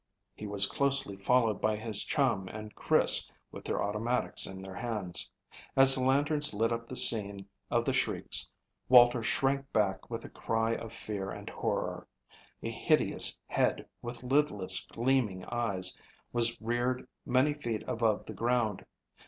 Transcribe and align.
He 0.35 0.47
was 0.47 0.65
closely 0.65 1.15
followed 1.15 1.61
by 1.61 1.75
his 1.77 2.03
chum 2.03 2.47
and 2.47 2.73
Chris 2.73 3.29
with 3.51 3.65
their 3.65 3.83
automatics 3.83 4.47
in 4.47 4.59
their 4.63 4.73
hands. 4.73 5.29
As 5.75 5.93
the 5.93 6.03
lantern 6.03 6.41
lit 6.53 6.71
up 6.73 6.87
the 6.89 6.95
scene 6.95 7.47
of 7.69 7.85
the 7.85 7.93
shrieks, 7.93 8.51
Walter 8.89 9.21
shrank 9.21 9.71
back 9.71 10.09
with 10.09 10.25
a 10.25 10.29
cry 10.29 10.73
of 10.73 10.91
fear 10.91 11.29
and 11.29 11.51
horror. 11.51 12.07
A 12.63 12.71
hideous 12.71 13.37
head 13.45 13.87
with 14.01 14.23
lidless 14.23 14.87
gleaming 14.87 15.45
eyes 15.45 15.95
was 16.33 16.59
reared 16.59 17.07
many 17.23 17.53
feet 17.53 17.83
above 17.87 18.25
the 18.25 18.33
ground. 18.33 18.83